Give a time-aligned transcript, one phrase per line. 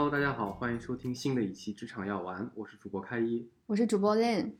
[0.00, 3.46] Hello，大家好，欢迎收听新的一期职场药丸，我是主播开一。
[3.66, 4.52] 我是主播 Lin，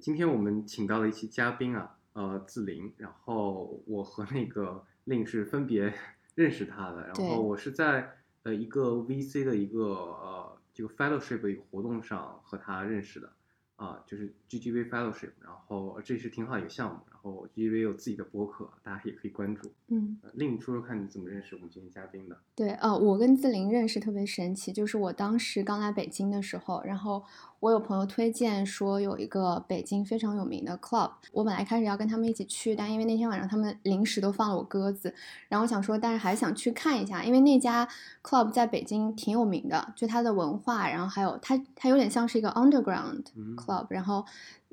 [0.00, 5.94] 今天我们请到了一期嘉宾啊，呃，自林，然后我和那个 Lin 是分别
[6.34, 8.10] 认识他的，然后我是在
[8.42, 13.32] 呃一个 VC 的一个呃这个 fellowship 的一个活动上和他认识的，
[13.76, 19.70] 啊、就是 GGV fellowship，然后这是挺好一个项目，然后 GGV 有自己的博客，大家也可以关注。
[19.88, 22.36] 嗯，呃 Lin 说说看你怎么认识我们今天嘉宾的？
[22.54, 27.22] 对，呃，我跟自林认识特别神奇，就是我当时刚来北京的时候，然后
[27.60, 35.12] 我有朋友推荐说有一个北京非常有名的 club，我本来开始要跟他们一起去，但因为那天晚上他们临时都放了我鸽子，
[35.48, 37.88] 然后我想说，但是还想去看一下，因为那家
[38.22, 44.24] club 在北京挺有名的，就它的文化，然后还有它它有点像是一个 underground 嗯 club，然后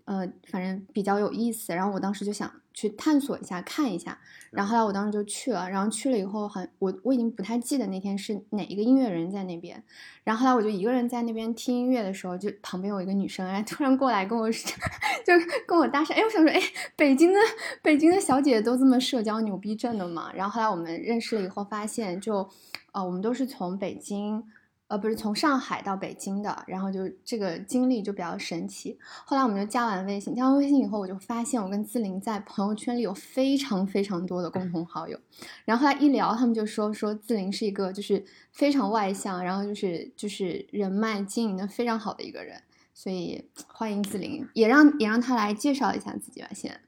[0.06, 1.74] 呃，反正比较有意思。
[1.74, 4.18] 然后我当时就想去探索一下，看一下。
[4.52, 9.84] 然后后来我当时就去了，然后去了以后很，我我已经不太记得那天是哪一个音乐人在那边。
[10.24, 14.72] 然后后来我就一个人在那边听音乐的时候，就旁边有一个女生，哎，突然过来跟我说，
[15.26, 15.34] 就
[15.68, 16.14] 跟我搭讪。
[16.14, 16.62] 哎，我想说，哎，
[16.96, 17.40] 北京的
[17.82, 20.32] 北京的小姐姐都这么社交牛逼症的嘛？
[20.34, 22.48] 然后后来我们认识了以后，发现就，
[22.94, 24.44] 呃，我们都是从北京。
[24.88, 28.98] 呃，不是从上海到北京的，然后就这个经历就比较神奇。
[29.26, 35.20] 后来我们就加完微信，加完微信以后，我就发现我跟自林在朋友圈里有非常非常多的共同好友。
[35.66, 42.62] 然后后来一聊，他们就说说自林是一个就是非常外向，然后就是就是人脉经营的非常好的一个人。
[42.94, 46.80] 所以欢迎自林，也让也让他来介绍一下自己吧，先。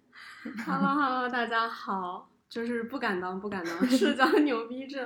[0.66, 5.06] Hello Hello，大家好，就是不敢当不敢当， 社交牛逼症。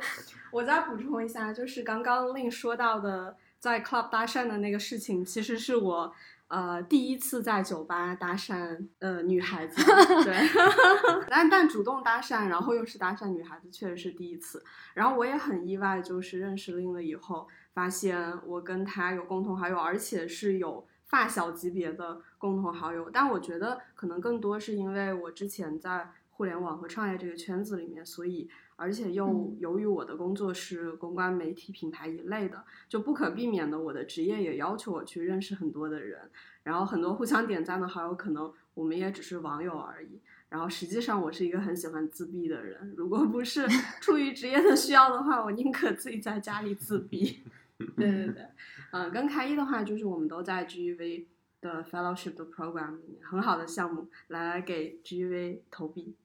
[0.51, 6.13] 我再补充一下，就是刚刚令说到的在 club 搭讪的那个事情，其实是我
[6.47, 9.81] 呃第一次在酒吧搭讪呃女孩子，
[10.23, 10.35] 对，
[11.29, 14.63] 但但主动搭讪，然后又是搭讪女孩子，确实是第一次。
[14.93, 20.85] 然后我也很意外，就是认识令了以后，发现我跟他有共同好友，而且是有。
[21.11, 26.09] 发小级别的共同好友，但我觉得可能更多是因为我之前在
[26.41, 36.31] 互联网和创业这个圈子里面，所以而且又嗯由于我的工作是公关、媒体、品牌一类的，就不可避免的，我的职业也要求我去认识很多的人，
[36.63, 40.19] 然后很多互相点赞的好友，可能我们也只是网友而已。
[40.49, 43.67] 然后实际上我是一个很喜欢自闭的人，如果不是
[43.99, 47.43] 出于职业的需要的话，我宁可自己在家里自闭。
[47.95, 48.47] 对对对，
[48.93, 51.25] 嗯，跟开一的话，就是我们都在 GEV
[51.61, 56.15] 的 fellowship 的 program 里面，很好的项目，来来给 GEV 投币。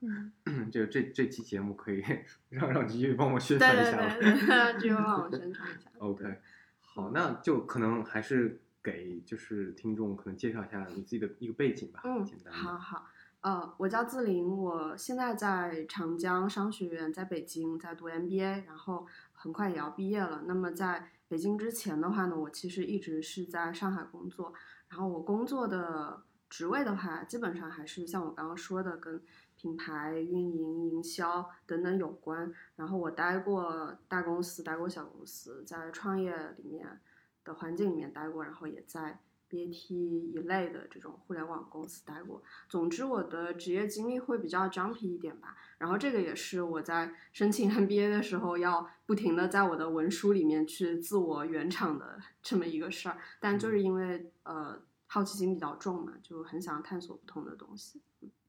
[0.00, 0.32] 嗯，
[0.72, 2.02] 这个这这期节目可以
[2.50, 4.14] 让让 GV 帮我宣对对传一下吗。
[4.20, 5.90] 对对，GEV 帮我宣传一下。
[5.98, 6.40] OK，
[6.80, 12.52] 好，那就可能还是给就是听众可能介绍一下你自己的一个背景吧，嗯简，单。
[12.52, 13.06] 好好。
[13.40, 20.42] 呃，我叫自林，我现在在长江商学院，在北京在读 MBA，然后很快也要毕业了。
[20.46, 24.52] 那么在北京之前的话呢，我其实一直是在上海工作，
[24.88, 29.22] 然后我工作的职位的话，基本上还是像我刚刚说的，跟
[29.56, 32.50] 品牌运营、营销等等有关。
[32.76, 36.98] 然后我待过大公司，待过小公司，在创业里面
[37.44, 39.20] 的环境里面待过，然后也在
[39.50, 42.42] BAT 一类的这种互联网公司待过。
[42.68, 45.56] 总之，我的职业经历会比较 jumpy 一点吧。
[45.78, 53.16] 然后这个也是我在申请 MBA 的时候要不停的在我的文书里面去自我圆场的 这么一个事儿。
[53.40, 58.02] 但就是因为呃好奇心比较重嘛，就很想探索不同的东西。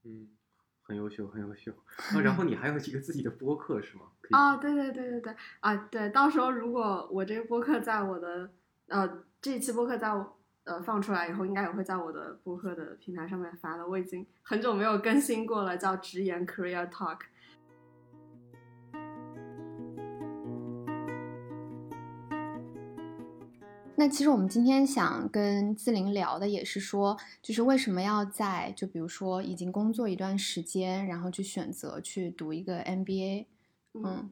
[0.03, 0.27] 嗯，
[0.81, 1.71] 很优秀，很优秀。
[2.15, 4.05] 啊，然后你还有一个自己的播客是吗？
[4.31, 8.51] 啊，对对对对对啊，对，到时候如果我这个播客在我的
[8.87, 10.38] 呃这一期播客在我
[10.69, 13.87] 呃放出来以后，应该也会在我的播客的平台上面发的。
[13.87, 17.21] 我已经很久没有更新过了，叫直言 Career Talk。
[23.95, 33.47] 那其实我们今天想跟自玲聊的也是说，就是为什么要在就比如说已经工作一段时间，然后去选择去读一个 MBA，
[33.95, 34.31] 嗯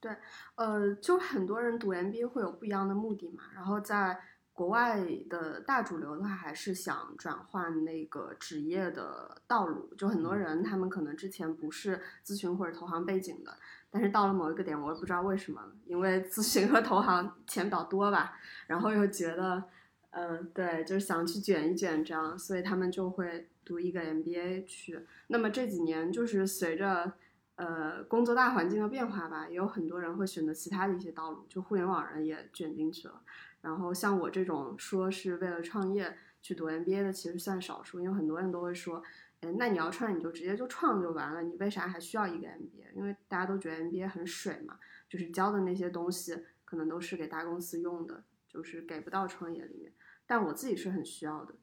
[0.00, 0.14] 对
[0.54, 4.18] 呃，就很多人读 MBA 会有不一样的目的嘛，然后在
[4.54, 9.92] 国外的大主流的话，还是想转换那个职业的道路。
[9.98, 13.52] 就很多人他们可能之前不是咨询或者投行背景的，
[13.90, 19.64] 但是到了某一个点，我也不知道为什么，因为咨询和投行钱比较多吧，然后又觉得，
[20.10, 25.04] 呃，对，就是想去卷一卷这样，所以他们就会读一个 MBA 去。
[25.26, 27.12] 那么这几年就是随着
[27.56, 33.22] 呃工作大环境的变化吧，也有很多人会选择其他的一些道路，就互联网人也卷进去了。
[33.60, 39.02] 然后像我这种说是为了创业去读 MBA 的，其实算少数，因为很多人都会说，
[39.40, 42.92] 哎，那你要创你就直接就创就完了，你为啥还需要一个 MBA？
[42.94, 44.78] 因为大家都觉得 MBA 很水嘛，
[45.08, 49.92] 就是教的那些东西可能都是给大公司用的，就是给不到创业里面。
[50.26, 51.54] 但我自己是很需要的，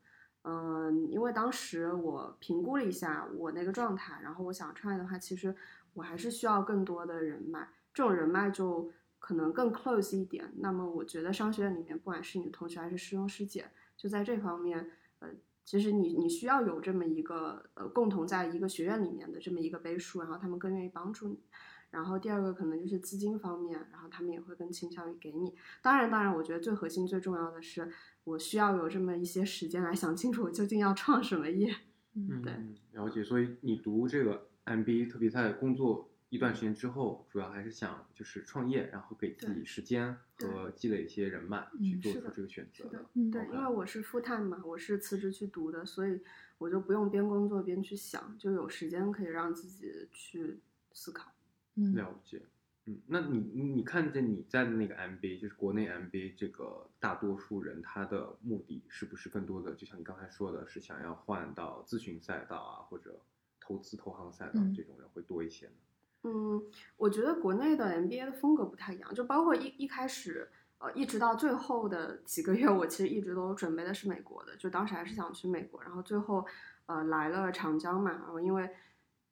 [0.44, 5.56] 嗯，因为当时我评估了一下我那个状态，然后我想创业的话，其实
[5.94, 10.52] 我还是需要更多的人脉，这种人脉就可能更 close 一点。
[10.58, 14.90] 那么我觉得商学院里面，不管是你的同学还是师兄师姐，就在这方面，
[15.20, 15.30] 呃，
[15.64, 21.40] 其实你你需要有这么一个呃共同在一个学院里面的这么一个背书，然后他们更愿意帮助你。
[21.92, 25.54] 然后第二个可能就是资金方面，然后他们也会更倾向于给你。
[25.82, 27.92] 当然，当然，我觉得最核心、最重要的是，
[28.24, 31.70] 我需要有这么一些时间来想清楚我究竟要创什么业。
[32.16, 33.22] 嗯对嗯，了解。
[33.22, 34.48] 所以你读这个
[34.78, 46.20] MBA，特别在工作一段时间之后，主要还是想就是创业，然后给自己时间和积累一些人脉，嗯去做出这个选择的嗯对，因为我是 full time 嘛，我是辞职去读的，所以
[46.58, 50.60] 我就不用边工作边去想，就有时间可以让自己去
[50.94, 51.32] 思考。
[51.76, 52.42] 嗯了解。
[52.86, 63.22] 嗯，那你你你看见你在的那个 MBA，就是国内 MBA 这个大多数人他的目的是不是更多的，就像你刚才说的，是想要换到咨询赛道啊，或者
[63.72, 65.72] 投资投行赛道嗯这种人会多一些呢？
[66.24, 66.62] 嗯，
[66.98, 76.46] 我觉得国内的 MBA 的风格不太一样，就包括一一开始，呃，一直到最后的几个月，我其实一直都准备的是美国的，就当时还是想去美国，然后最后，
[76.86, 78.70] 呃，来了长江嘛，然后因为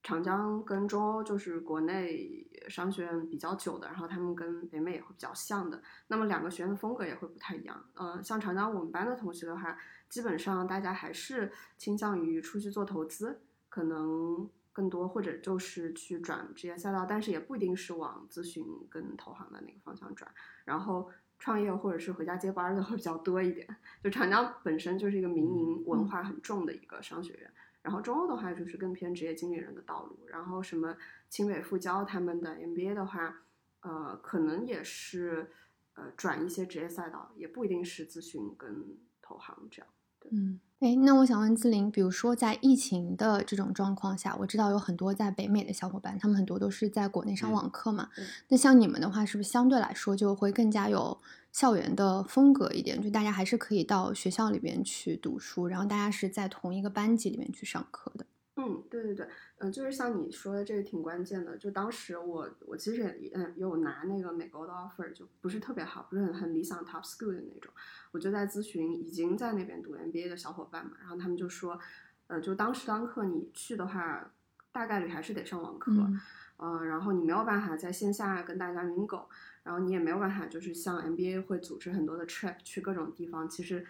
[0.01, 7.85] 长江跟中欧就是国内商学院比较久的，然后他们跟北美也会比较像的，那么两个学院的风格也会不太一样。
[7.93, 9.77] 呃，像长江我们班的同学的话，
[10.07, 20.29] 基本上大家还是倾向于出去做投资，可能更多或者就是去转职业赛道，但是也不一定是往咨询跟投行的那个方向转。
[20.65, 23.67] 然后创业或者是回家接班儿的会比较多一点。
[24.03, 27.51] 就长江本身就是一个民营文化很重的一个商学院，
[27.81, 30.97] 然后中欧的话就是更偏职业经理人的道路，然后什么
[31.29, 33.41] 清北复交他们的 MBA 的话，
[33.81, 35.51] 呃，可能也是
[35.93, 39.87] 呃转一些职业赛道，也不一定是咨询跟投行这样。
[40.31, 48.09] 嗯，哎，那我想问志玲，比如说在疫情的这种状况下，我知道有很多在北美的小伙伴，他们很多都是在国内上嗯网课嘛。
[48.17, 51.17] 嗯那像你们的话，是不是相对来说就会更加有
[51.51, 53.01] 校园的风格一点？
[53.01, 58.25] 就大家还是可以到学校里边去读书，然后大家是在同一个班级里面去上课的。
[58.61, 59.25] 嗯，对对对，
[59.59, 61.55] 嗯、就是像你说的，这个挺关键的。
[61.57, 67.71] 就当时我我其实也嗯有拿那个美国的 offer，就不是特别好，不是很很理想 top school 的那种。
[68.11, 71.79] 我就在咨询已经在那边读 MBA 的小伙伴嘛，然后他们就说，
[72.27, 74.31] 呃，就当时当课你去的话，
[74.73, 76.19] 大概率还是得上网课，嗯
[76.57, 79.27] 呃，然后你没有办法在线下跟大家 mingle，
[79.63, 83.85] 然后你也没有办法就是像 MBA 会组织很多的 trip 去各种地方，其实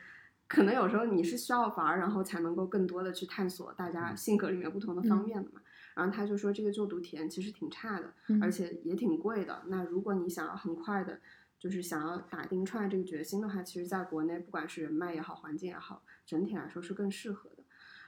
[0.50, 5.62] 可能有时候你是需要玩儿，然后才能够更多的去探索大家性格里面不同的方嗯面的嘛。
[5.96, 9.64] 然后他就说这个就读体验其实挺差的，嗯而且也挺贵的。
[9.68, 11.22] 那如果你想要很快的，
[11.60, 17.64] 就是想要打定出来这个决心的话，其实在国内不管是人脉也好，环境也好，整体来说是更适合的。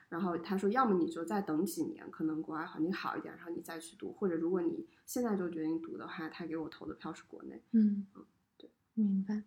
[0.10, 7.62] 然后他说，要么你就再等几年，可能国外环境好一点，然后你再去读；或者如果你现在就决定读的话，他给我投的票是国内。
[7.72, 8.26] 嗯嗯，
[8.58, 9.44] 对，明白。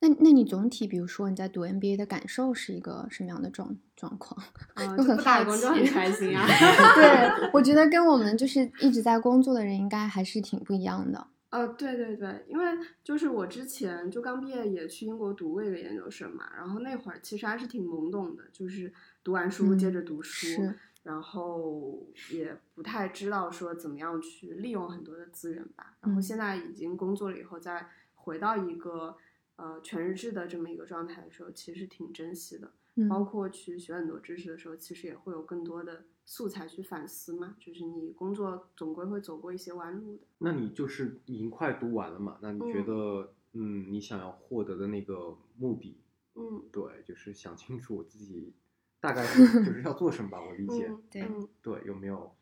[0.00, 4.40] 那那你总体，比如说你在读 MBA 的感受是一个什么样的状状况？
[4.74, 6.46] 啊、 就很不打工就很开心啊。
[6.94, 11.26] 对，我觉得跟我们就是一直在工作的人应该还是挺不一样的。
[11.50, 12.64] 呃，对对对，因为
[13.02, 18.92] 就是我之前就刚毕业也去英国读过一个研究生嘛，然后那会儿其实还是挺懵懂的，就是
[19.24, 20.74] 读完书接嗯着读书，是
[21.04, 25.94] 然后也不太知道说怎么样去利用很多的资源吧。
[26.02, 29.16] 然后嗯现在已经工作了以后，再回到一个
[29.58, 32.72] 呃全日制的这么一个状态的时候，其实挺珍惜的。
[32.94, 37.54] 嗯包括去学很多知识的时候，其实也会有更多的素材去反思嘛。
[37.60, 40.22] 就是你工作总归会走过一些弯路的。
[40.38, 42.38] 那你就是已经快读完了嘛？
[42.42, 45.96] 那你觉嗯得，嗯，你想要获得的那个目的，
[46.34, 48.52] 嗯，对，就是想清楚我自己
[48.98, 50.40] 大概 是就是要做什么吧？
[50.42, 52.34] 我理解，嗯， 对嗯对，有没有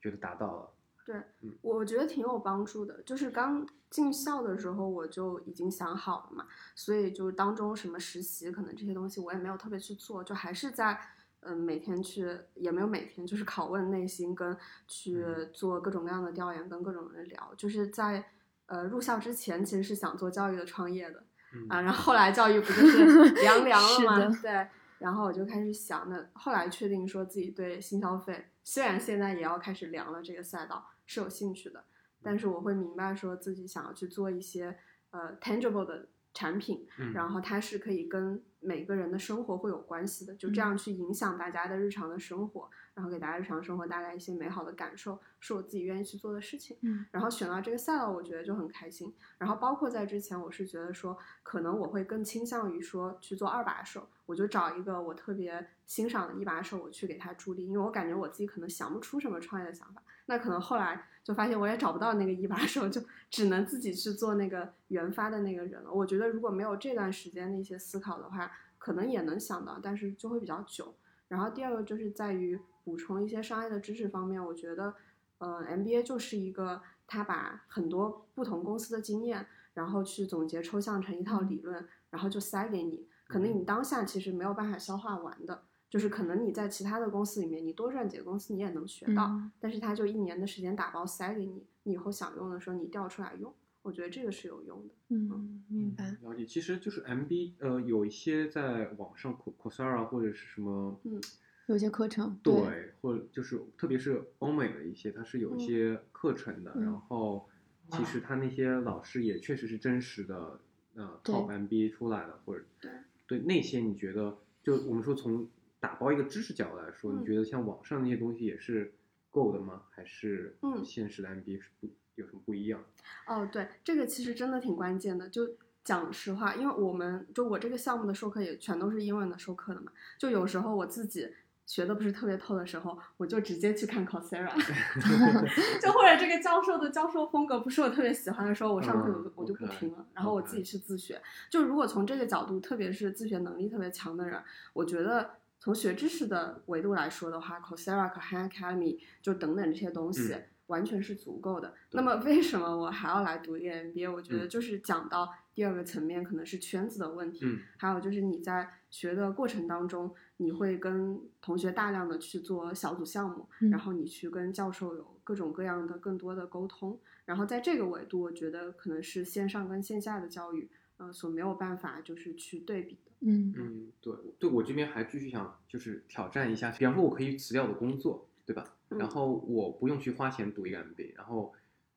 [0.00, 0.70] 觉得达到了？
[1.04, 3.02] 对嗯，我觉得挺有帮助的。
[3.02, 10.98] 就是刚进校的时候，我就已经想好了嘛，所以就当中什么实习，可能这些东西我也没有特别去做，就还是在
[11.44, 14.56] 嗯、每天去，也没有每天，就是拷问内心，跟
[14.86, 17.52] 去嗯做各种各样的调研，跟各种人聊。
[17.56, 18.24] 就是在
[18.66, 24.38] 呃入校之前，其实是想做教育的创业的，嗯啊，然后后来教育不就是 凉凉了吗？
[24.40, 24.68] 对，
[24.98, 31.84] 然后我就开始想，那后来确定说自己对新消费，虽然现在也要开始凉了这个赛道是有兴趣的，
[32.22, 34.76] 但是我会明白说自己想要去做一些
[35.10, 46.78] 呃 tangible 的产品，嗯然后它是可以跟每个人的生活会有关系的，就这样去影响大家的日常的生活，然后给大家日常生活带来一些美好的感受，是我自己愿意去做的事情。
[46.82, 49.12] 嗯然后选到这个赛道，我觉得就很开心。
[49.36, 60.02] 然后包括在之前，我是觉得说，可能我会更倾向于说去做二把手，我就找一个我特别欣赏的一把手，我去给他助力，因为我感觉我自己可能想不出什么创业的想法。
[60.26, 63.00] 那可能后来就发现我也找不到那个一把手，就
[63.30, 65.92] 只能自己去做那个研发的那个人了。
[65.92, 70.94] 我觉得如果没有这段时间的一些思考的话，可能也能想到，但是就会比较久。
[71.28, 74.94] 然后第二个就是在于补充一些商业的知识方面，我觉得，
[75.38, 83.06] 呃，MBA 就是一个他把很多不同公司的经验，然后去总结抽象成一套理论，然后就塞给你。
[83.28, 85.62] 可能你当下其实没有办法消化完的，
[85.92, 93.52] 就是可能你在其他的公司里面，你多赚几个公司你也能学到，嗯但是他就一年的时间打包塞给你，你以后想用的时候你调出来用。
[93.82, 94.94] 我觉得这个是有用的。
[95.08, 96.16] 嗯，明白。
[96.22, 101.20] 了解，其实就是 MB，呃，有一些在网上 Co- Coursera 或者是什么，嗯
[101.66, 107.46] 有些课程对，或者就是特别是欧美的一些，它是有一些课程的，嗯然后
[107.90, 110.58] 其实他那些老师也确实是真实的，
[110.94, 112.90] 呃对，Top MBA 出来的，或者对
[113.26, 115.46] 对那些你觉得，就我们说从
[115.82, 118.94] 打包一个知识角度来说，嗯你觉得像网上那些东西也是
[119.32, 119.82] 够的吗？
[119.90, 122.80] 还是嗯现实的 MBA 是不有什么不一样？
[123.26, 125.28] 哦，对，这个其实真的挺关键的。
[125.28, 131.28] 就讲实话，因为我们就我这个项目的授课也全都是英文的授课的嘛，就有时候我自己
[131.66, 134.52] 学的不是特别透的时候，我就直接去看 Coursera，
[135.82, 141.20] 就或者这个教授的教授风格不是我特别喜欢的时候，我上课我我就不听了，然后我自己去自学。
[141.50, 144.40] 就如果从这个角度，特别是自学能力特别强的人，
[144.74, 145.41] 我觉得。
[145.62, 151.68] 从学知识的维度来说的话，Coursera 和 Han Academy 就等等这些东西，嗯完全是足够的。
[151.88, 154.12] 对那么为什么我还要来读一个 MBA？
[154.12, 166.98] 我觉得嗯就是讲到第二个层面，可能是圈子的问题，嗯还有就是你在学的过程当中，你会跟同学大量的去做小组项目，嗯然后你去跟教授有各种各样的更多的沟通。
[167.24, 170.68] 然后在这个维度，我觉得可能是线上跟线下的教育，
[171.02, 173.10] 呃，所没有办法就是去对比的。
[173.20, 178.64] 嗯嗯，对，对我这边还继续想就是挑战一下，比方说我可以辞掉我的工作，对吧？
[178.90, 181.52] 嗯然后我不用去花钱读一个 MBA，然后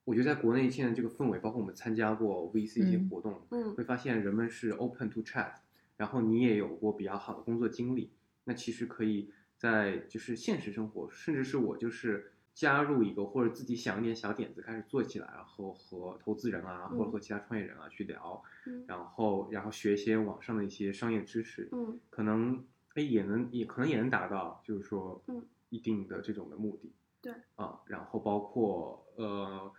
[0.06, 5.56] 我觉得在国内现在这个氛围，包括我们参加过 VC 一些嗯活动，嗯会发现人们是 open to chat，
[5.98, 8.12] 然后你也有过比较好的工作经历，
[8.46, 26.96] 那其实可以在就是现实生活，甚至是我就是加入一个或者自己想一点小点子开始做起来，然后和投资人啊，嗯或者和其他创业人啊去聊，嗯然后然后学一些网上的一些商业知识，嗯可能哎也能也可能也能达到，就是说嗯一定的这种的目的。
[27.22, 29.72] 对啊，然后包括呃，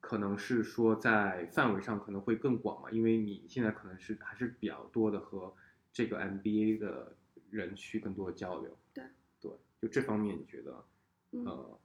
[0.00, 5.54] 可能是说在范围上可能会更广嘛，因为你现在可能是还是比较多的和
[5.92, 7.16] 这个 MBA 的
[7.50, 8.76] 人去更多的交流。
[8.92, 9.04] 对
[9.40, 10.84] 对，就这方面你觉得
[11.32, 11.44] 嗯。
[11.44, 11.80] 呃，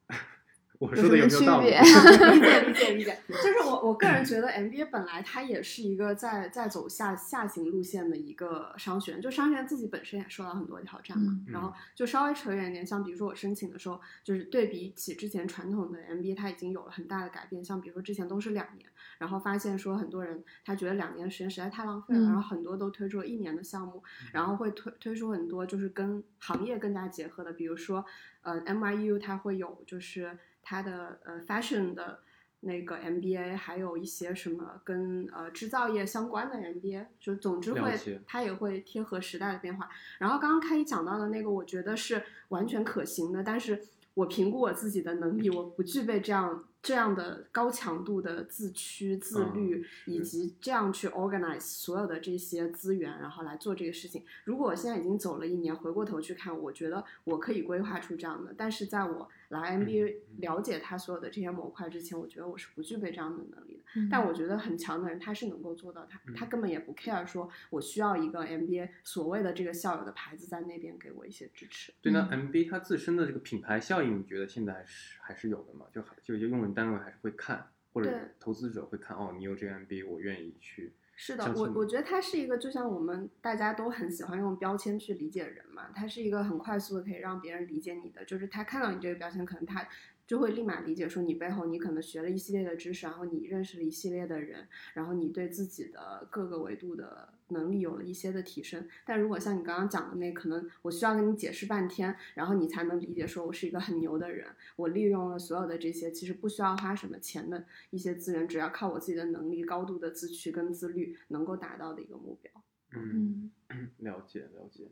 [0.79, 2.33] 我有说的有什么没有道理？
[2.33, 11.33] 区 别理解理解理解，就是我我个人觉得 MBA 本来它也是一个在在走下下行路线的一个商学院，就商学院自己本身也受到很多挑战嘛。
[11.45, 17.63] 嗯然后就稍微扯远一点，像比如说我申请的时候，就是对比起之前传统的 MBA，它已经有了很大的改变。
[17.63, 28.05] 像比如说之前都是两年，然后发现说很多人他觉得两年时间实在太浪费了，嗯然后很多都推出了一年的项目，然后会推推出很多就是跟行业更加结合的，比如说
[28.43, 32.19] 呃 MIU 它会有就是它的呃 fashion 的
[32.61, 39.89] 那个 MBA，还有一些什么跟呃制造业相关的 MBA，就总之会了解它也会贴合时代的变化。
[40.17, 43.81] 然后刚刚开始讲到的那个，我觉得是完全可行的，但是
[44.13, 54.25] 我评估我自己的能力，我不具备这样这样的高强度的自驱、自律，是以及这样去 organize 所有的这些资源，然后来做这个事情。
[54.43, 63.83] 如果我现在已经走了一年，回过头去看，我觉得我可以规划出这样的，但是在我来 MBA 了解他所有的这些模块之前，我觉得我是不具备这样的能力的。
[63.95, 71.91] 嗯但我觉得很强的人，他是能够做到他，他根本也不 care 说我需要一个 MBA 所谓的这个校友的牌子在那边给我一些支持。
[71.99, 75.87] 对，那嗯 MBA 它自身的这个品牌效应，你觉得现在还是还是有的吗？
[75.91, 80.93] 就就一些用人单位还是会看，或者投资者会看，哦，你有这个 MBA，我愿意去。
[81.21, 89.85] 是的我我觉得它是一个，就像我们大家都很喜欢用标签去理解人嘛，它是一个很快速的可以让别人理解你的，就是他看到你这个标签，可能他
[90.29, 98.88] 就会立马理解说你背后你可能学了一系列的知识，然后你认识了一系列的人，然后你对自己的各个维度的能力有了一些的提升。
[99.07, 104.45] 但如果像你刚刚讲的那，可能我需要跟你解释半天，然后你才能理解说我是一个很牛的人，
[104.75, 112.51] 我利用了所有的这些其实不需要花什么钱的一些资源，只要靠我自己的能力、高度的自驱跟自律能够达到的一个目标。
[112.91, 114.91] 嗯，嗯了解了解。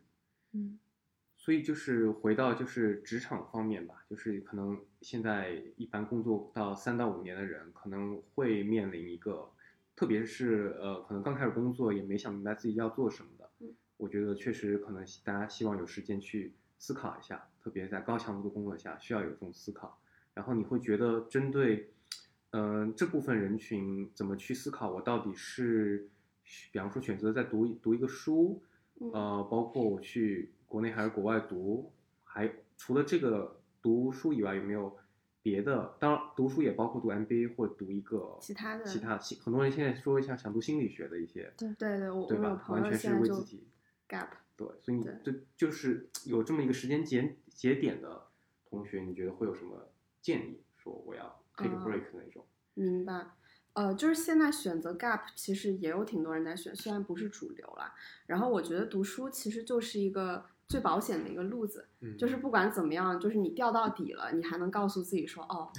[0.54, 0.80] 嗯
[1.48, 9.50] 所以就是回到就是职场方面吧，就是可能现在一般工作到三到五年的人，可能会面临一个，
[9.96, 19.98] 特别是呃，可能刚开始工作也没想明白自己要做什么的嗯，我觉得确实可能大家希望有时间去思考一下，特别在高强度的工作下需要有这种思考。
[20.34, 21.90] 然后你会觉得针对，
[22.52, 26.10] 嗯、这部分人群怎么去思考，我到底是，
[26.74, 28.62] 比方说选择在读一读一个书，
[29.00, 31.92] 嗯呃，包括我去国内还是国外读，
[32.24, 34.98] 还除了这个读书以外，有没有
[35.42, 35.96] 别的？
[36.00, 42.28] 当然，读书也包括读 MBA 或者读一个其他的其他心很多人现在说一下想读心理学的一些，对对，对我
[42.68, 43.68] 完全是为自己
[44.10, 48.28] gap，对，所以你这就是有这么一个时间节节点的
[48.70, 49.90] 同学，你觉得会有什么
[50.22, 50.62] 建议？
[50.76, 52.46] 说我要 take break 那种？
[52.74, 53.28] 明白。
[53.74, 57.94] 呃，就是现在选择 gap，其实也有挺多人在选，虽然不是主流啦。
[58.26, 65.72] 然后我觉得读书其实就是一个最保险的一个路子，嗯，就是不管怎么样，就是你掉到底了，你还能告诉自己说，哦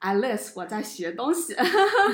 [0.00, 1.54] ，at least 我在学东西。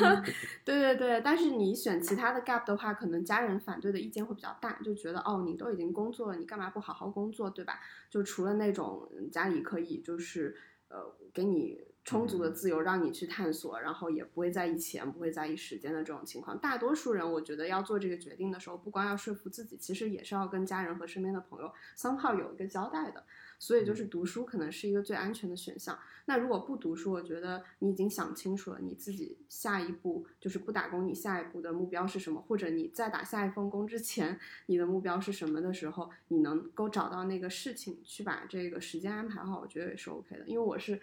[0.64, 7.78] 对对对，但是你选其他的 gap 的话，可能家人反对的意见会比较大，就觉得哦，你都已经工作了，你干嘛不好好工作，对吧？
[8.10, 10.56] 就除了那种嗯家里可以就是
[10.88, 23.24] 呃给你充足的自由，让你去探索，然后也不会在意钱，不会在意时间的这种情况，大多数人我觉得要做这个决定的时候，不光要说服自己，其实也是要跟家人和身边的朋友 somehow 有一个交代的。
[23.62, 25.98] 所以就是读书可能是一个最安全的选项。
[26.24, 40.46] 那如果不读书，我觉得你已经想清楚了，你自己下一步就是不打工，你下一步的目标是什么，或者你在打下一份工之前，你的目标是什么的时候，你能够找到那个事情去把这个时间安排好，我觉得也是 OK 的。
[40.46, 40.98] 因为我是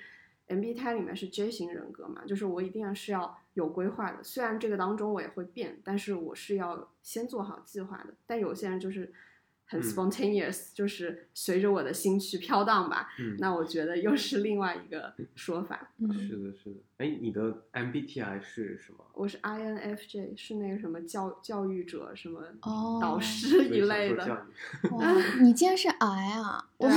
[0.47, 8.13] MBTI 里面是 J 型人格嘛，就是我一定是要有规划的，虽然这个当中我也会变，但是我是要先做好计划的。
[8.25, 9.11] 但有些人就是
[9.65, 13.09] 很嗯 spontaneous，、就是随着我的心去飘荡吧。
[13.19, 15.91] 嗯，那我觉得又是另外一个说法。
[15.99, 16.79] 嗯是的，是的。
[16.97, 17.41] 哎，你的
[17.73, 19.05] MBTI 是什么？
[19.13, 24.25] 我是 INFJ，是那个什么教教育者什么哦导师 一类的。
[24.91, 26.63] 哇，你竟然是 I 啊！
[26.79, 26.89] 对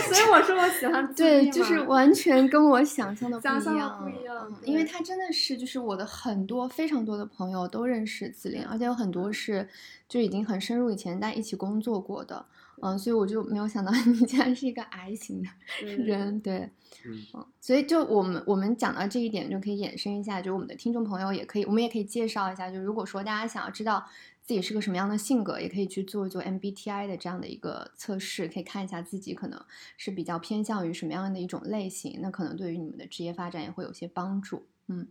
[0.00, 9.68] 所以我说我喜欢 对，就是完全跟我想象的不想象的一样，不一样嗯因为他真的是，就是我的很多非常多的朋友都认识子琳，而且有很多是
[10.08, 12.44] 就已经很深入以前大家一起工作过的，
[12.82, 15.48] 嗯，所以我就没有想到你竟然是一个 I 型的
[15.80, 16.58] 对人，对，
[17.06, 24.04] 嗯嗯，所以就我们我们讲到这一点，就可以衍生一下，就我们的听众朋友也可以，我们也可以介绍一下，就如果说大家想要知道
[24.42, 29.64] 自己是个什么样的性格，也可以去做一做 MBTI 的这样的一个测试，可以看一下自己可能
[29.96, 34.66] 是比较偏向于什么样的一种类型，那可能对于你们的职业发展也会有些帮助。
[34.88, 35.06] 嗯，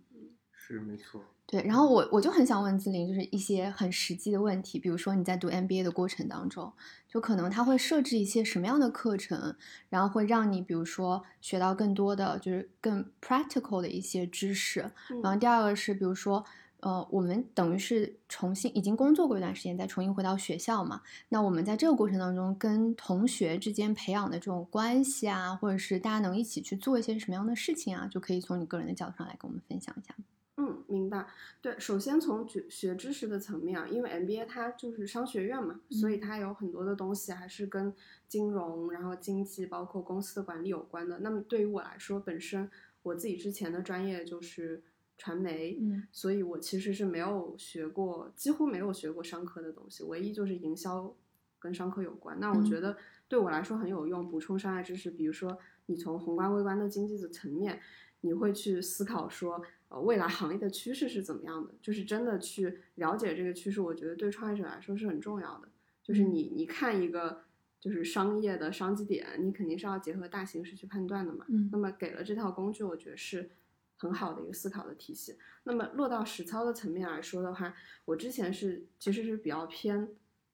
[0.52, 1.24] 是没错。
[1.52, 1.62] 对。
[1.64, 6.72] 然后我我就很想问自林，就是一些很实际的问题，比如说你在读 MBA 的过程当中，
[7.08, 9.56] 就可能他会设置一些什么样的课程，
[9.90, 14.90] 然后会让你比如说学到更多的就是更 practical 的一些知识。
[15.10, 16.44] 嗯然后第二个是，比如说，
[16.80, 21.02] 呃，我们等于是重新已经工作过一段时间，再重新回到学校嘛。
[21.30, 30.16] 那我们在这个过程当中，跟同学之间培养的这种关系啊，或者是大家能一起去做一些什么样的事情啊，就可以从你个人的角度上来跟我们分享一下。
[30.58, 31.28] 嗯，明白。
[31.62, 37.94] 对，首先从学学知识的层面啊，因为 MBA 它就是商学院嘛，所以嗯它有很多的东西还是跟
[38.28, 41.20] 金融、然后经济，包括公司的管理有关的。
[41.20, 42.70] 那么对于我来说，本身
[43.02, 44.84] 我自己之前的专业就是
[45.18, 51.16] 传媒，嗯所以我其实是没有学过，几乎没有学过商科的东西，唯一就是营销
[51.58, 52.40] 跟商科有关。
[52.40, 57.80] 那我嗯觉得对我来说很有用，补充商业知识，比如说你从宏观微观的经济的层面，
[58.22, 65.67] 你会去思考说，呃，未来行业的趋势是怎么样的，就是真的去了解这个趋势，我觉得对创业者来说是很重要的。
[66.01, 67.43] 就是嗯你你看一个
[67.77, 71.45] 就是商业的商机点，你肯定是要结合大形势去判断的嘛。
[71.49, 73.51] 嗯那么给了这套工具，我觉得是
[73.97, 75.38] 很好的一个思考的体系。
[75.63, 77.73] 那么落到实操的层面来说的话，
[78.06, 80.08] 我之前是其实是比较偏，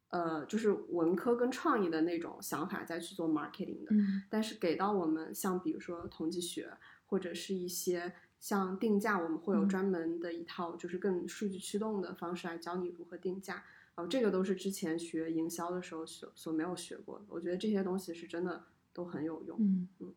[0.09, 3.91] 呃，就是文科跟创意的那种想法再去做 marketing 的。
[3.91, 6.71] 嗯但是给到我们像比如说统计学
[7.05, 13.63] 或者是一些像定价，我们会有嗯专门的一套就是更数据驱动的方式来教你如何定价。
[13.95, 17.25] 然后，这个都是之前学营销的时候所所没有学过的。
[17.29, 19.57] 我觉得这些东西是真的都很有用。
[19.59, 20.13] 嗯嗯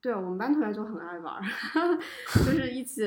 [0.00, 1.42] 对我们班同学就很爱玩儿，
[2.44, 3.02] 就是一起，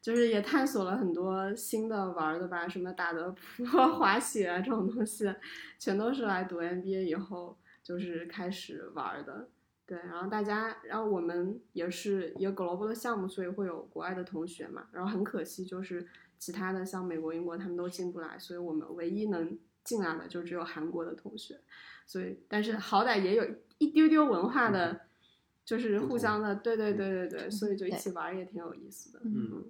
[0.00, 5.34] 就是也探索了很多新的玩儿的吧，什么打德扑、滑雪啊这种东西，
[5.80, 9.48] 全都是来读 MBA 以后就是开始玩儿的。
[9.88, 14.86] 对，然后大家，然后我们也是一个 global 的项目，所以会有国外的同学嘛。
[14.92, 16.06] 然后很可惜，就是
[16.38, 21.58] 其他的像美国、英国他们都进不来，所以我们唯一能进来的就只有韩国的同学，
[22.06, 23.46] 所以但是好歹也有
[23.78, 25.00] 一丢丢文化的，
[25.64, 29.20] 就是互相的，对对对对对，所以就一起玩也挺有意思的。
[29.24, 29.64] 嗯嗯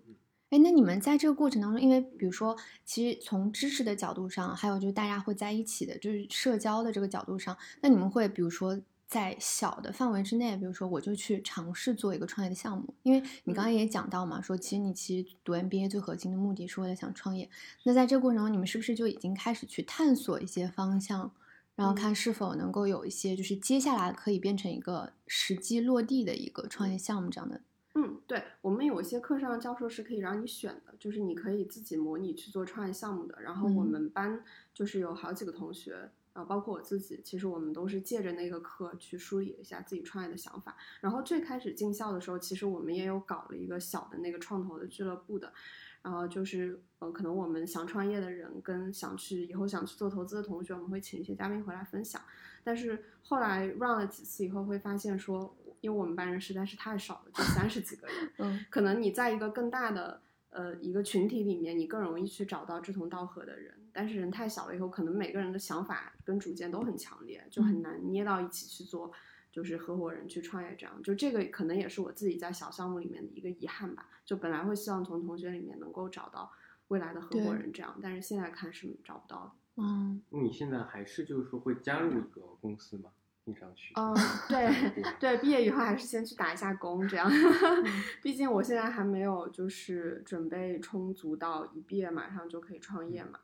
[0.50, 17.48] 哎，那你们在这个过程当中，因为比如说，其实从知识的角度上，还有就是大家会在一起的，就是社交的这个角度上，那你们会比如说在小的范围之内，比如说我就去尝试做一个创业的项目，因为你刚刚也讲到嘛，说其实你其实读 MBA 最核心的目的是为了想创业。
[17.84, 21.32] 那在这个过程中，你们是不是就已经开始去探索一些方向，
[21.74, 27.62] 然后看是否能够有一些就是接下来可以变成一个实际落地的一个创业项目这样的？
[27.94, 33.40] 嗯，对，我们有一些课上教授是可以让你选的，就是你可以自己模拟去做创业项目的。
[33.40, 34.44] 然后我嗯们班
[34.74, 40.76] 就是有好几个同学，啊，包括我自己，其实我们都是借着那个课去梳理了一下自己创业的想法。
[41.00, 45.52] 然后最开始进校的时候，其实我们也有搞了一个小的那个创投的俱乐部的。
[46.00, 52.22] 然后就是，呃，可能我们想创业的人跟想去以后想去做投资的同学，我们会请一些嘉宾回来分享。
[52.62, 63.74] 但是后来 run 了几次以后，会发现说，因为我们班人实在是太少了，就三十几个人，嗯可能你在一个更大的呃一个群体里面，你更容易去找到志同道合的人。
[63.92, 69.12] 但是人太小了以后，可能每个人的想法跟主见都很强烈，就很难捏到一起去做，
[69.50, 71.02] 就是合伙人去创业这样。
[71.02, 74.08] 就这个可能也是我自己在小项目里面的一个遗憾吧。
[74.24, 76.52] 就本来会希望从同学里面能够找到
[76.88, 79.52] 未来的合伙人这样，但是现在看是找不到的。
[79.80, 83.10] 嗯你现在还是就是说会加入一个公司吗？
[83.44, 83.94] 听上去。
[83.96, 84.14] 嗯，
[84.48, 87.30] 对对，毕业以后还是先去打一下工，这样。
[88.22, 93.38] 毕竟我现在还没有就是准备充足到一毕业马上就可以创业嘛。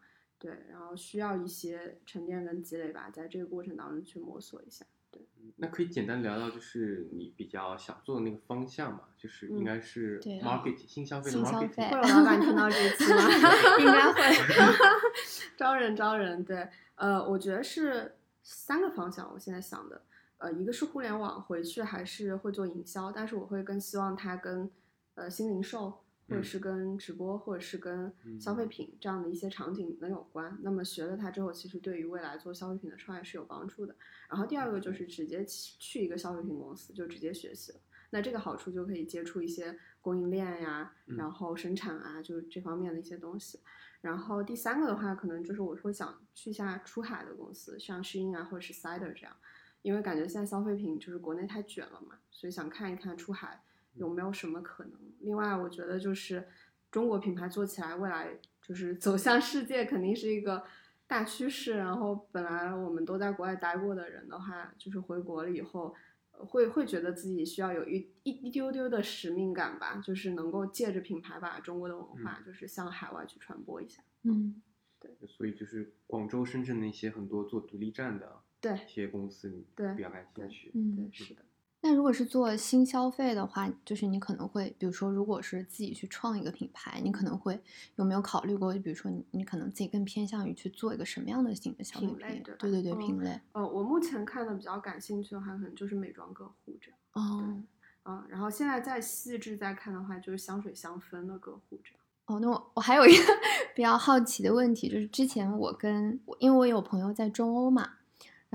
[0.44, 4.84] 对，然后需要一些沉淀跟积累吧，在这个过程当中去摸索一下。
[5.10, 5.22] 对，
[5.56, 9.04] 那可以简单聊聊，就是你比较想做的那个方向嘛？
[9.16, 11.68] 就是应嗯该是对 marketing 新消费的 marketing。
[11.70, 13.22] 费会有老板听到这一期吗？
[13.80, 14.20] 应该会。
[15.56, 19.32] 招人招人，对，呃，我觉得是三个方向。
[19.32, 20.02] 我现在想的，
[20.36, 24.70] 呃，一个是互联网，回去还是会做营销，但是我会更希望它跟
[25.14, 30.58] 呃新零售，或者嗯是跟直播，或者是跟消费品这样的一些场景能有关。
[30.62, 33.94] 那么学了它之后，其实对于未来做消费品的创业是有帮助的。
[34.28, 37.80] 然后第二个就是直接去去一个消费品公司，就直接学习了。
[38.10, 43.60] 那这个好处就可以接触一些供应链呀，嗯然后生产啊，就是这方面的一些东西。
[44.00, 49.34] 然后第三个的话，可能就是我会想去一下出海的公司，像 Shein 啊，或者是 Cider 这样，
[49.82, 53.62] 因为感觉现在消费品就是国内太卷了嘛，所以想看一看出海
[53.94, 54.92] 有没有什么可能。
[55.20, 56.46] 另外，我觉得就是
[56.90, 60.64] 中国品牌做起来，未来就是 走向世界，肯定是一个
[61.06, 61.76] 大趋势。
[61.76, 65.94] 然后本来我们都在国外待过的人的话，就是回国了以后。
[66.36, 74.02] 呃会会觉得自己需要有一一一丢丢的使命感吧，就是能够借着品牌把中国的文化，就是向海外去传播一下。
[74.24, 74.60] 嗯
[74.98, 80.72] 对所以就是广州、深圳那些很多做独立站的对一些公司，你对比较感兴趣。
[80.74, 81.42] 嗯对，，是的。
[81.94, 87.62] 那如果是做新消费的话，就是你可能会，比如说，如果是自己去创一个品牌，你可能会
[87.94, 92.16] 有没有考虑过，比如说你你可能自己更偏向于去做一个什么样的新的消费品？
[92.16, 93.40] 品类对对对品类。
[93.52, 96.98] 呃，我目前看的比较感兴趣的话，可能就是美妆个护这样。
[97.12, 97.62] 哦
[98.02, 102.00] 啊、然后现在再细致再看的话，就是香水香氛的个护这样。
[102.26, 103.22] 哦，那我我还有一个
[103.76, 107.90] 比较好奇的问题，就是之前我跟我因为我有朋友在中欧嘛，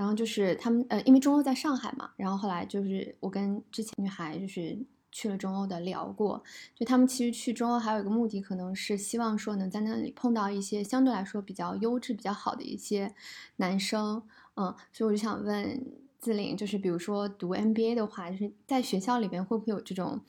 [0.00, 4.78] 然后就是他们呃，因为中欧在上海嘛，然后后来就是我跟之前女孩就是
[5.12, 6.42] 去了中欧的聊过，
[6.74, 13.14] 就他们其实去中欧还有一个目的，可能是希望说能在那里碰到一些相对来说比较优质、比较好的一些
[13.56, 14.22] 男生，
[14.54, 15.84] 嗯，所以我就想问
[16.18, 20.22] 自领，就是比如说读 MBA 的话，就是在学校里边会不会有这种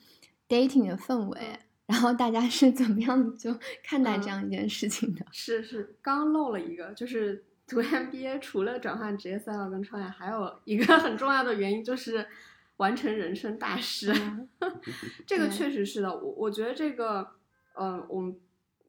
[0.46, 1.58] dating 的氛围？
[1.86, 5.24] 然后大家是怎么样就看待这嗯样一件事情的？
[5.32, 12.26] 是是，刚刚漏了一个，就是读 MBA 除了转换职业赛道跟创业，还有一个很重要的原因就是
[12.76, 14.12] 完成人生大事。
[14.12, 14.48] 嗯
[15.26, 17.26] 这个确实是的，我我觉得这个，
[17.74, 18.36] 呃，我们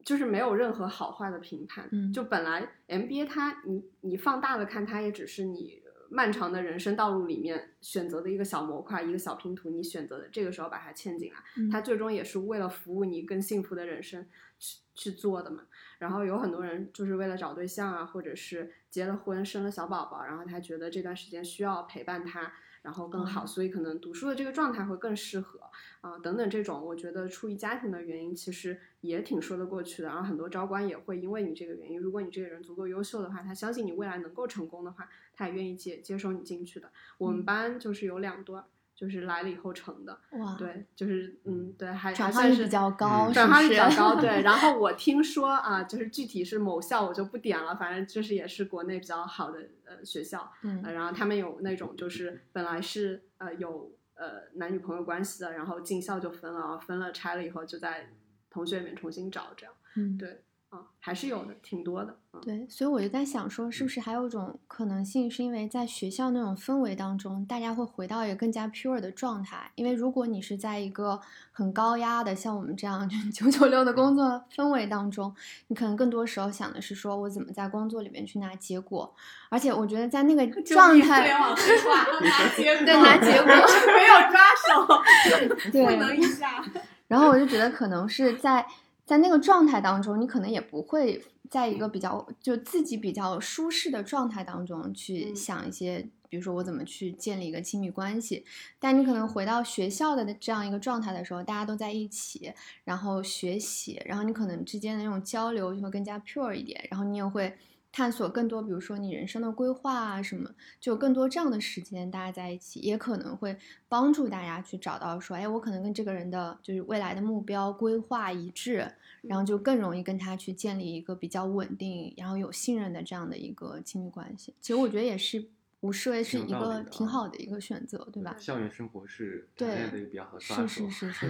[0.04, 1.88] 就是没有任何好坏的评判。
[1.92, 14.26] 嗯就本来 MBA 它，你你放大了看，它也只是你漫长的人生道路里面选择的一个小模块，一个小拼图，你选择的这个时候把它嵌进来，嗯它最终也是为了服务你更幸福的人生
[14.58, 15.62] 去去做的嘛。
[15.98, 22.52] 然后有很多人就是为了找对象啊，或者是结了婚生了小宝宝，然后他觉得这段时间需要陪伴他，
[22.84, 25.58] 然后更好，哦所以可能读书的这个状态会更适合
[26.02, 30.08] 啊、等等这种，我觉得出于家庭的原因，其实也挺说得过去的。
[30.08, 36.92] 然后很多招官也会因为你这个原因，如果你这个人足够优秀的话，他相信你未来能够成功的话，他也愿意接接收你进去的。
[37.16, 38.66] 我们嗯班就是有两对儿。
[38.94, 40.18] 就是来了以后成的。
[40.32, 44.42] 哇，，对，就是嗯，对，还转还算是化率比较高，转化率比较高，对。
[44.42, 58.10] 然后我听说啊，就是具体是某校我就不点了，反正就是也是国内比较好的呃学校，呃，嗯然后他们有那种就是本来是呃有呃男女朋友关系的，然后进校就分了，分了拆了以后就在
[58.48, 60.42] 同学里面重新找这样，嗯，对，
[60.74, 69.70] 啊，还是有的，挺多的，嗯，对，所以我就在想说，是不是还有一种可能性，是因为在学校那种氛围当中，大家会回到一个更加 pure 的状态。
[69.76, 71.20] 因为如果你是在一个
[71.52, 75.32] 很高压的，像我们这样 九九六的工作氛围当中，
[75.68, 79.14] 你可能更多时候想的是说我怎么在工作里面去拿结果。
[79.50, 81.22] 而且我觉得在那个 状态，
[81.54, 86.64] 黑化，拿结果，对拿结果没有抓手，对不能一下，
[87.06, 88.66] 然后我就觉得可能是在
[89.04, 98.44] 在那个状态当中，你可能也不会在一个比较就自己比较舒适的状态当中去嗯想一些，比如说我怎么去建立一个亲密关系。
[98.78, 102.52] 但你可能回到学校的这样一个状态的时候，大家都在一起，
[102.84, 107.56] 然后学习，然后你可能之间的那种交流就会更加 pure 一点，然后你也会。
[107.96, 113.56] 探索更多，比如说你人生的规划啊什么，就更多这样的时间，大家在一起，也可能会
[113.88, 118.84] 帮助大家去找到说，哎，我可能跟这个人的就是未来的目标规划一致，
[119.22, 124.52] 然后就更容易跟他去建立一个比较稳定，然后有信任的这样的一个亲密关系。
[124.60, 125.46] 其实我觉得也是
[125.84, 128.34] 无视为是一个挺好的一个选择，对吧？
[128.38, 131.28] 校园生活是谈对恋爱的一个比较好的是，是 是是，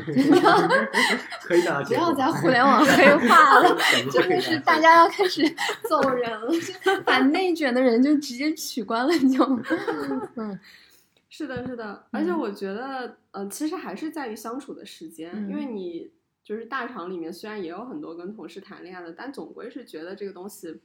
[1.42, 3.76] 可以的啊，不要在互联网黑化了。
[4.12, 5.42] 真的是大家要开始
[5.88, 6.48] 走人了，
[6.84, 9.44] 就把内卷的人就直接取关了就，
[10.36, 10.56] 嗯。
[11.28, 12.48] 是的，是的，而且嗯我。
[12.52, 15.74] 觉得，呃，其实还是在于相处的时间，因为嗯。
[15.74, 16.10] 你
[16.44, 20.80] 就是大厂里面虽然也有很多跟同事谈恋爱的，但总归是觉得这个东西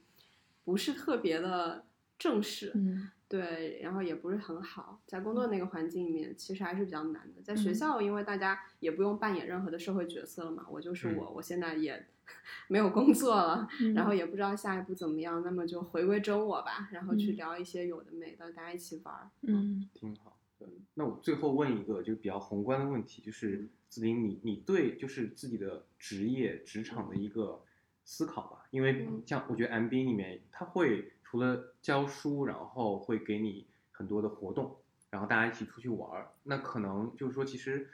[0.64, 1.84] 不是特别的
[2.18, 7.40] 正式，嗯对，然后也不是很好，在工作那个环境里面，其实还是比较难的。
[7.42, 12.08] 在学嗯校，因为大家也不用扮演任何的社会角色了嘛，我就是嗯我，我现在也
[12.66, 19.30] 没有工作了，嗯，然后也不知道下一步怎么样，那么就回归真我吧，然后去嗯聊一些有的没的，大家一起玩儿。
[19.42, 20.36] 嗯挺好。
[20.58, 27.62] 对，那我最后问一个就比较宏观的问题，就是子林，你你对就是自己的职业职场的一个
[28.04, 28.66] 思考吧？
[28.70, 34.76] 因为嗯像我觉得 MBA 里面，它会除了教书，然后会给你很多的活动，
[35.10, 36.32] 然后大家一起出去玩儿。
[36.42, 37.88] 那可能就是说，其实，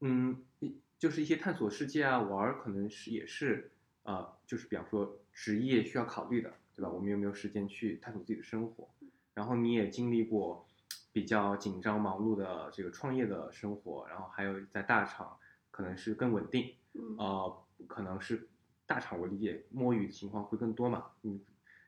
[0.00, 3.70] 嗯，一就是一些探索世界啊，玩儿可能是也是
[4.04, 6.88] 呃，就是比方说职业需要考虑的，对吧？
[6.88, 8.88] 我们有没有时间去探索自己的生活？
[9.34, 10.66] 然后你也经历过
[11.12, 15.36] 比较紧张忙碌的这个创业的生活，然后还有在大厂
[15.70, 18.48] 可能是更稳定，嗯呃，可能是
[18.86, 21.38] 大厂我理解摸鱼的情况会更多嘛，嗯，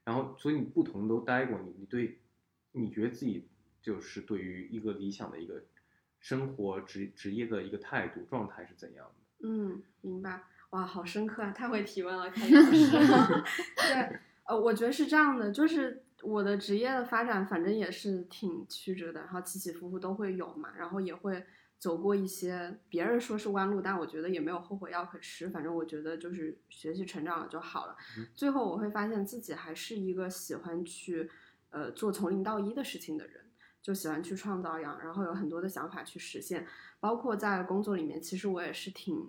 [0.04, 2.18] 然后所以你不同都待过，你你对，
[2.72, 3.48] 你觉得自己
[3.80, 5.62] 就是对于一个理想的一个
[6.20, 9.48] 生活职职业的一个态度状态是怎样的？
[9.48, 10.44] 嗯，明白。
[10.70, 11.50] 哇，好深刻啊！
[11.50, 12.90] 太会提问了，凯丽老师。
[13.76, 21.44] 对，呃，我觉得是这样的，就是我的职业的发展，反正也是挺曲折的，然后起起伏伏都会有嘛，然后也会
[21.82, 25.48] 走过一些别人说是弯路，但我觉得也没有后悔药可吃。
[25.48, 27.96] 反正我觉得就是学习成长了就好了。
[28.16, 31.28] 嗯最后我会发现自己还是一个喜欢去
[31.70, 33.42] 呃做从零到一的事情的人。
[33.82, 36.64] 就喜欢去创造样，然后有很多的想法去实现，
[37.00, 39.28] 包括在工作里面，其实我也是挺，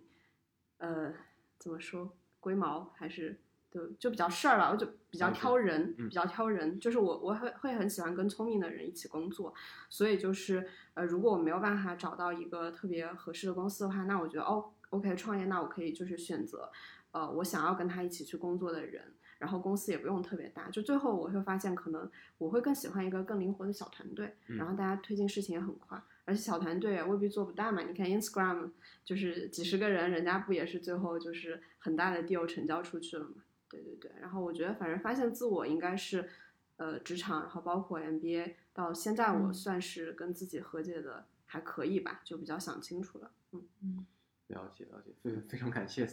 [0.78, 1.12] 呃，
[1.58, 3.40] 怎么说，龟毛还是
[3.74, 9.54] 就就比较事儿了，我就比较挑人，嗯比较挑人，就是我我会会很喜欢跟聪明的人一起工作，
[9.90, 16.72] 所以就是呃，如果我没有办法找到一个特别合适的公司的话，那我觉得哦，OK，创业，那我可以就是选择，
[17.12, 19.14] 呃，我想要跟他一起去工作的人。
[19.40, 27.82] 然后公司也不用特别大，就最后我会发现，可能我会更喜欢一个更灵活的小团队，嗯然后大家推进事情也很快，而且小团队也未必做不大嘛。
[27.82, 28.72] 你看 Instagram
[29.04, 33.44] 就是几十个人，人家不也是最后就是很大的 deal 成交出去了嘛？
[33.74, 34.12] 对对对。
[34.22, 36.30] 然后我觉得，反正发现自我应该是，
[36.78, 43.32] 呃，职场，然后包括 MBA，到现在我嗯算是跟自己和解的还可以吧，就比较想清楚了。
[43.52, 44.06] 嗯，嗯
[44.48, 46.08] 了解了解，非非常感谢。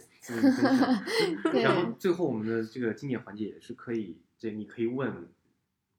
[1.61, 5.27] 然后最后我们的这个经典环节也是可以，这你可以问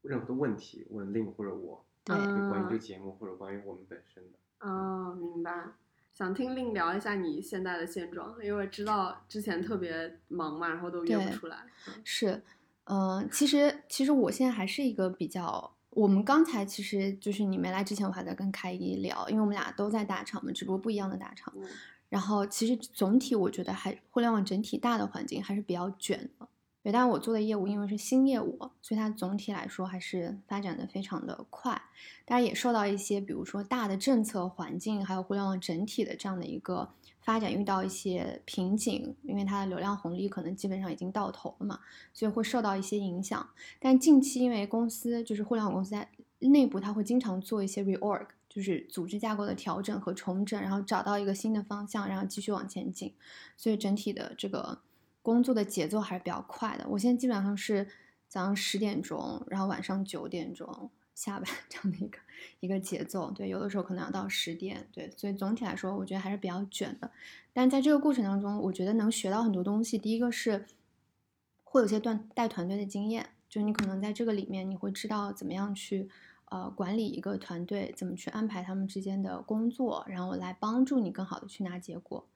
[0.02, 4.38] 任何的问题，问 Lim 或者我，对就关于这个嗯节目或者关于我们本身的。
[4.66, 5.72] 哦，明白。
[6.12, 11.56] 想听令聊一下你现在的现状，因为知道之前特别忙嘛，然后都约不出来。
[11.88, 12.42] 嗯是，
[12.84, 21.52] 嗯、其实其实我现在还是一个比较，我们刚才其实就是你没来之前，我还在跟开一聊，因为我们俩都在大厂嘛，只不过不一样的大厂。
[21.56, 21.66] 嗯
[22.12, 26.46] 然后其实总体我觉得还互联网整体大的环境还是比较卷的，
[26.82, 31.80] 对，但我做的业务因为是新业务，所以它总体来说还是发展的非常的快。
[32.24, 41.78] 当然也受到一些，比如说大的政策环境，还有互联网整体的这样的一个发展遇到一些瓶颈，因为它的流量红利可能基本上已经到头了嘛，
[42.12, 43.48] 所以会受到一些影响。
[43.78, 46.08] 但近期因为公司就是互联网公司在
[46.40, 53.14] 内部，它会经常做一些 reorg，就是组织架构的调整和重整，然后找到一个新的方向，然后继续往前进。
[53.56, 54.80] 所以整体的这个。
[55.22, 56.86] 工作的节奏还是比较快的。
[56.88, 57.86] 我现在基本上是
[58.28, 62.18] 早上十点钟，然后晚上九点钟下班这样的一个
[62.60, 63.30] 一个节奏。
[63.30, 64.88] 对，有的时候可能要到十点。
[64.92, 67.10] 对，所以总体来说，我觉得还是比较卷的。
[67.52, 69.96] 但在这个过程当中，我觉得能学到很多东西。
[69.96, 70.66] 第一个是
[71.62, 76.08] 会有些段带团队的经验，就是你可能在这个里面，你会知道怎么样去
[76.46, 82.26] 呃管理一个团队，怎么去安排他们之间的工作，然后来帮助你更好的去拿结果。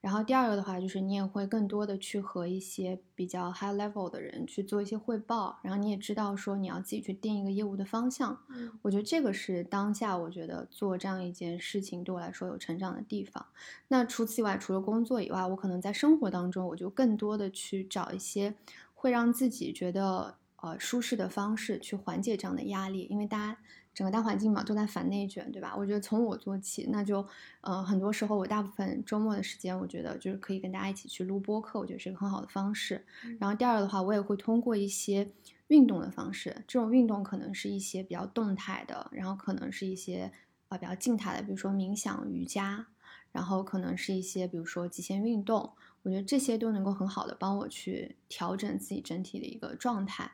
[0.00, 8.38] 然后第二个的话，就是你也会更多的去和一些比较 high level 的人去做一些汇报，然后你也知道说你要自己去定一个业务的方向。
[8.50, 13.44] 嗯，我觉得这个是当下我觉得做这样一件事情对我来说有成长的地方。
[13.88, 18.54] 那除此以外，除了工作以外，我可能在生活当中，我就更多的去找一些
[18.94, 23.58] 会让自己觉得呃舒适的方式去缓解这样的压力，因为大家。
[23.98, 25.74] 整个大环境嘛，都在反内卷，对吧？
[25.76, 27.26] 我觉得从我做起，那就，
[27.62, 33.04] 呃，很多时候我大部分周末的时间，我觉得就是可以跟大家一起去录播课，我觉得是一个很好的方式。
[33.40, 35.32] 然后第二个的话，我也会通过一些
[35.66, 40.30] 运动的方式，这种运动可能是一些比较动态的，然后可能是一些
[40.68, 42.86] 啊比较静态的，比如说冥想、瑜伽，
[43.32, 45.72] 然后可能是一些比如说极限运动，
[46.04, 50.30] 我觉得这些都能够很好的帮我去调整自己整体的一个状态。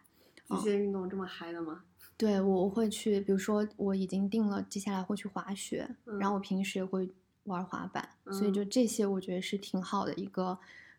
[0.50, 1.84] 极限运动这么嗨的吗？
[2.16, 5.88] 对，我会去，比如说我已经定了，接下来会去滑雪，
[6.20, 7.10] 然后我平时也会
[7.44, 10.56] 玩滑板，所以就这些，我觉得是挺好的一个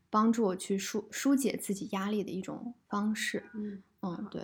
[0.09, 3.43] 帮助我去疏疏解自己压力的一种方式。
[3.53, 4.41] 嗯嗯，对。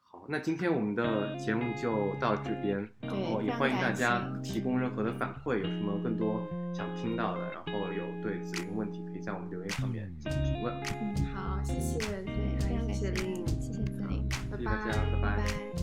[0.00, 6.42] 好，那今天我们的节目就到这边，然后也欢迎大家提供任何的反馈，有什么更多
[6.74, 10.74] 想听到的，然后有对子林问题，可以在我们留言上面进行评论。
[11.00, 14.58] 嗯，好，谢谢，对，非常谢谢林，谢谢子林，拜
[15.22, 15.77] 拜。